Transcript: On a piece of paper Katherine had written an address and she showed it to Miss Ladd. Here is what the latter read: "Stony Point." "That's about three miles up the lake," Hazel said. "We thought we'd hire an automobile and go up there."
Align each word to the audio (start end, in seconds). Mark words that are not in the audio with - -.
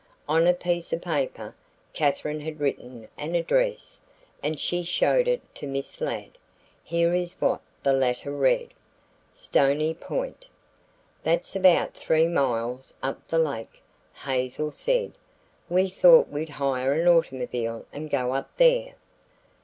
On 0.27 0.47
a 0.47 0.53
piece 0.55 0.91
of 0.93 1.03
paper 1.03 1.53
Katherine 1.93 2.39
had 2.39 2.59
written 2.59 3.07
an 3.19 3.35
address 3.35 3.99
and 4.41 4.59
she 4.59 4.81
showed 4.83 5.27
it 5.27 5.43
to 5.53 5.67
Miss 5.67 6.01
Ladd. 6.01 6.39
Here 6.83 7.13
is 7.13 7.33
what 7.33 7.61
the 7.83 7.93
latter 7.93 8.31
read: 8.31 8.73
"Stony 9.31 9.93
Point." 9.93 10.47
"That's 11.21 11.55
about 11.55 11.93
three 11.93 12.25
miles 12.27 12.95
up 13.03 13.27
the 13.27 13.37
lake," 13.37 13.79
Hazel 14.25 14.71
said. 14.71 15.11
"We 15.69 15.87
thought 15.87 16.29
we'd 16.29 16.49
hire 16.49 16.93
an 16.93 17.07
automobile 17.07 17.85
and 17.93 18.09
go 18.09 18.33
up 18.33 18.55
there." 18.55 18.95